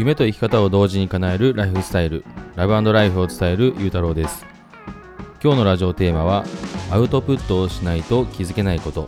[0.00, 2.24] 夢と生き方を同時に叶えるライフスタイル
[2.56, 4.46] ラブライフを伝えるゆうたろうです。
[5.44, 6.42] 今日のラジオテーマは
[6.90, 9.06] アウトプットをしないと気づけないこと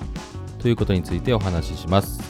[0.59, 2.21] ということについてお話しします。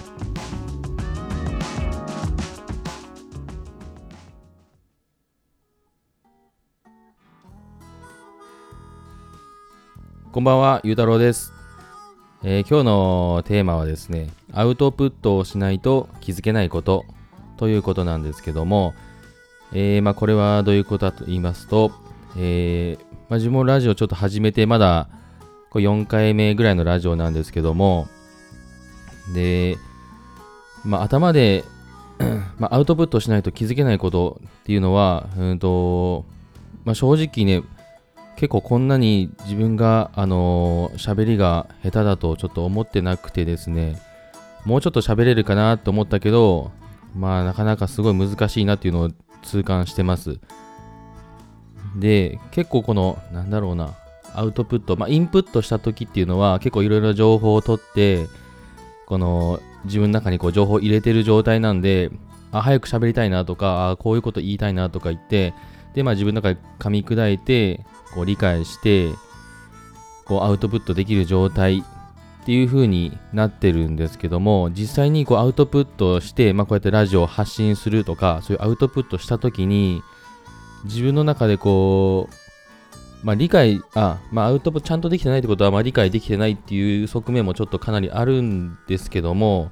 [10.31, 11.53] こんばんは、ゆうたろうです、
[12.45, 17.05] えー、今日のテーマはですね、アウトプットをしないと気づけないこと。
[17.63, 18.93] ということなんですけども、
[19.73, 21.93] えー、まあ、これはどういうことかと言いますと、
[22.37, 25.09] えー、まあ、自分もラジオちょっと始めてまだ
[25.71, 28.09] これ4回目ぐらいのラジオなんですけども、
[29.33, 29.77] で、
[30.85, 31.63] まあ、頭で
[32.59, 36.25] まあ、アウトプットしないと気づけないことっていうのは、うんと
[36.85, 37.65] まあ、正直ね、
[38.35, 44.03] 結構こんなに自分が、あのー、喋りが下手だとちょっと思ってなくてですね、
[44.65, 46.73] もうちょっと喋れるかなと思ったけど、
[47.15, 49.11] まあなかなかすごい難しいなっていうのを
[49.43, 50.39] 痛感してます。
[51.97, 53.95] で、結構この、なんだろうな、
[54.35, 58.27] アウトプット、まあインプットした時っていうのは結構いろいろ情報を取って、
[59.07, 62.11] この自分の中にこう情報を入れてる状態なんで、
[62.51, 65.55] あ、早く喋りたいなとか、あ、こういうこと言いたいなとか言って、
[65.95, 69.11] で、まあ自分の中で噛み砕いて、こう理解して、
[70.25, 71.85] こうアウトプットできる状態
[72.43, 80.03] っていう風になってるんですけども実際にこうアウトプットして、まあ、こうやってラジオを発信するとかそういうアウトプットした時に
[80.85, 82.29] 自分の中でこ
[83.23, 89.71] う、まあ、理解あ、まあ、アウトプットちゃんとできてないってことは、ま、理解できてないっていう側面もちょっとかなりあるんですけども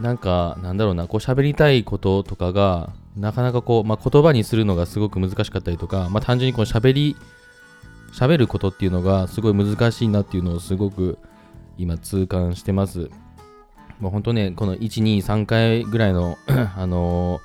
[0.00, 7.16] なんかなんだろうなこう喋りたいこととかがなかなかこう、ま、言葉にするのがすごく難しかったりとか、ま、単純にこう喋り
[8.12, 11.18] 喋ることっていうのがすごい難しいなっていうのをすごく
[11.78, 13.10] 今痛感してます。
[14.00, 16.36] もう本当ね、この1、2、3回ぐらいの
[16.76, 17.40] あの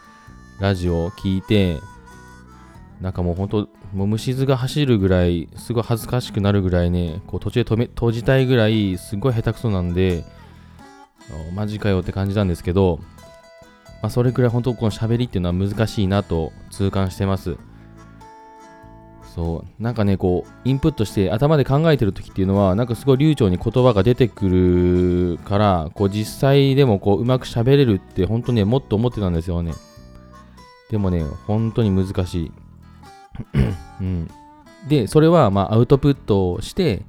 [0.59, 1.79] ー、ラジオを聞いて、
[2.99, 10.25] なんかもう本当、もう虫図が走るぐらい、すごい恥ずかしくなるぐらいね、こう途中で止め閉じたいぐらい、すごい下手くそなんで、
[11.53, 12.99] マジかよって感じなんですけど、
[14.01, 17.57] まあ、それくらい本当この喋りっていうのは難しいなと痛感してます。
[19.37, 19.83] そう。
[19.83, 29.73] なんかねこうインプットして頭で考えてる時っていうのはなんかすごい流暢に言葉が出てくるからこう実際でもこううまく喋れるって本当ねもっと思ってたんですよね。
[30.89, 32.51] でもね本当に難しい。
[34.01, 34.27] うん、
[34.89, 37.03] でそれはまあアウトプットをして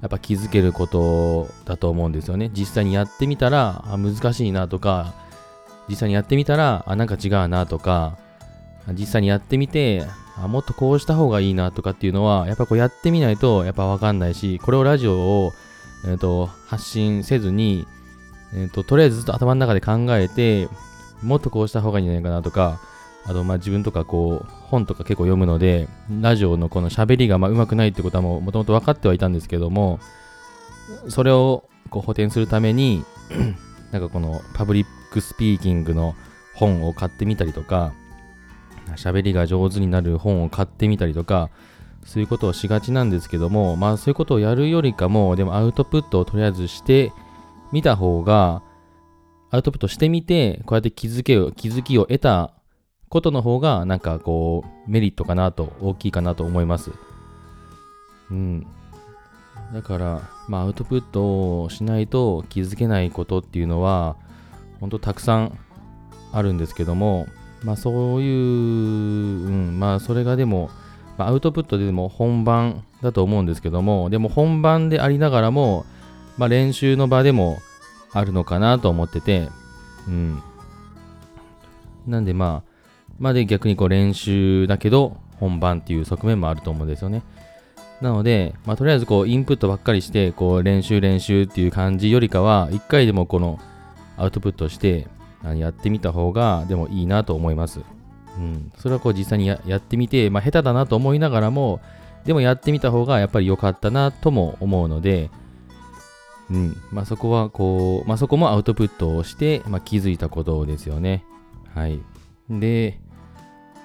[0.00, 2.52] やっぱ気づけることだと思うんですよね。
[2.54, 5.12] 実際にやってみたらあ難しいなとか
[5.88, 8.16] 実際にやってみたらあなんか違うなとか
[8.92, 10.04] 実際にやってみて
[10.36, 15.52] あもっとこうした方がいいなとかっていうのは、やっぱこうやってみないとやっぱわかんないし、これをラジオを、
[16.06, 17.86] えーと、発信せずに、
[18.54, 20.68] えーと、とりあえずずっと頭の中で考えて、
[21.22, 22.80] もっとこうした方がいいんじゃないかなとか、
[23.26, 25.88] あとまあ自分とかこう本とか結構読むので、
[26.20, 29.98] ラジオのこの喋りがまあ上手くないってことはもともと分かってはいたんですけども、
[31.08, 33.04] それをこう補填するために、
[33.92, 36.14] なんかこのパブリックスピーキングの
[36.54, 37.92] 本を買ってみたりとか、
[38.92, 41.50] 喋りが上手になる本を買ってみたりとか、
[42.04, 47.12] そういうことをしがちなんですけども、まあそういうことをやるよりかも、でもアウトプットをとりあえずして
[47.72, 48.62] みた方が、
[49.50, 52.52] アウトプットしてみて、こうやって気づけを、気づきを得た
[53.08, 56.90] ことの方が、なんかこう、メリットかなと、大きいかなと思います。
[58.30, 58.66] うん。
[59.72, 64.16] だから、まあアウトプットをしないと気づけないことっていうのは、
[64.80, 65.58] 本当たくさん
[66.32, 67.26] あるんですけども、
[67.64, 70.70] まあそういう、うん、まあそれがでも、
[71.16, 75.86] まあ、アウトプットでも本番だと思うんですけども、でも本番でありながらも、
[76.36, 77.58] まあ練習の場でも
[78.12, 79.48] あるのかなと思ってて、
[80.06, 80.42] うん。
[82.06, 82.70] なんでまあ、
[83.18, 87.22] まあで逆にこう練習だけど本番っていう側面もあると思うんですよね。
[88.00, 93.58] なので、まあ、とりあえずこうインプットばっかりしてこう練習練習っていう感じよりかは一回でもこの
[94.18, 95.06] アウトプットして
[95.52, 97.80] やってみた方がでもいいなと思います。
[98.36, 101.80] うん、それはこう実際にやってみて、まあ、下手だなと思いながらも、
[102.24, 105.30] でもやってみた方がやっぱり良かったなとも思うので、
[106.50, 111.24] うんまあ、そこはこう、まあ、そこもアウトプットをして、まあ、気づいたことですよね。
[111.74, 112.00] はい。
[112.50, 113.00] で、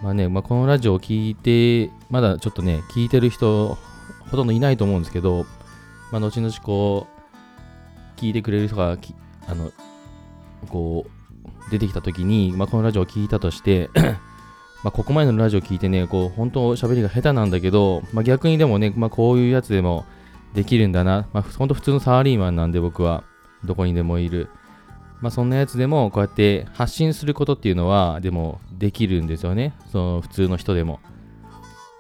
[0.02, 3.78] まあね、まあ、このラジオを聞いて、まだちょっとね、聞いてる人、
[4.30, 5.46] ほとんどいないと思うんですけど、
[6.12, 7.08] まあ、後々こ
[8.18, 8.98] う、聞いてくれる人が、
[9.48, 9.72] あの、
[10.70, 11.19] こう、
[11.70, 13.90] 出てきた時に、まあ、このラジオを聞いたとして
[14.84, 20.06] まここまでのラジオ聞いてね、こう本当喋りが下手なんだけど、まあ、逆にでもね、まあ、こういうやつでも
[20.54, 23.24] できるんだな、まあ、本当普通のサラリーマンなんで僕は
[23.64, 24.50] どこにでもいる。
[25.22, 29.74] まあそんなやつでもこうやって発信することっていうのはでもできるんですよね。
[29.92, 31.00] その普通の人でも。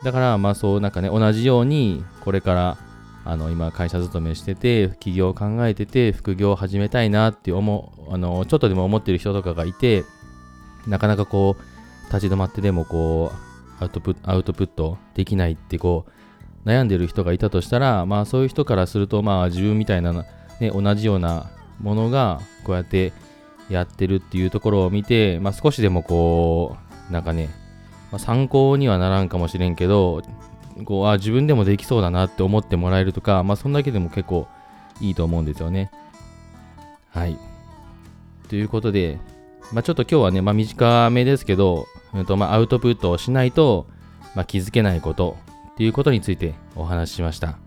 [0.04, 2.77] だからまあそうなんかね同じようにこれから
[3.25, 10.04] あの今会社勤めしてて起業を考えてて副業を始めたいなって思うあのちょっとでも思ってる人とかがいて
[10.88, 13.50] なかなかこう立ち止まってでもこう
[13.81, 16.06] アウトプットできないってこ
[16.66, 20.13] う悩んでる人がいたとしたらまあそういう人からするとまあ自分みたいな、
[20.60, 21.50] ね、同じような
[21.80, 23.13] ものがこうやって
[23.69, 26.77] やってるっていうところを見て、まあ、少しでもこ
[27.10, 27.50] うなんかね、
[28.12, 30.24] まあ、参考にはならんかもしれんけど
[30.86, 34.48] こうあ自分でもできそうだなって思ってもらえるとか、まあ、そんだけでも結構
[35.02, 35.92] いいと思うんですよね。
[37.10, 37.38] はい。
[38.50, 39.20] ということで、
[39.72, 43.88] まあ、ちょっと今日はね、まあ、短めですけど、えっとまあ、アウトプットをしないと、
[44.36, 45.38] まあ、気づけないこと
[45.72, 47.58] っていうことについてお話ししました。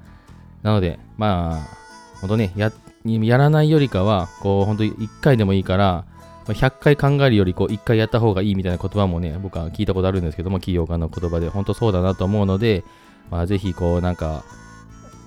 [0.63, 2.73] なので、まあ、ほんとね、や、
[3.05, 6.05] やらないよりかは、こう、ほんと1回でもいいから、
[6.47, 12.85] 100回考えるよりこう1回やった方がいいみたいな言葉もね、僕は聞いたことあるんですけども、企業家の言葉で本当そうだなと思うので、
[13.31, 14.45] まあ、ぜひこうなんか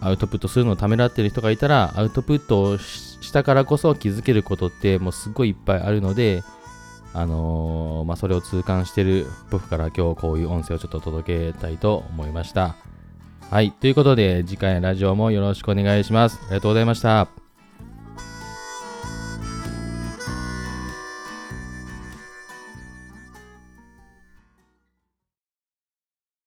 [0.01, 6.43] アウトプットするのをためらってる人がいたら、アウトプットをしたからこそ気づけることってもうすっごいいっぱいあるので、
[7.13, 12.75] あのー、まあ、それを痛感してる僕から今日こういう音声をちょっと届けたいと思いました。
[13.49, 13.71] はい。
[13.71, 16.39] ということで、次回のラジオもよろしくお願いします。
[16.43, 17.44] ありがとうございました。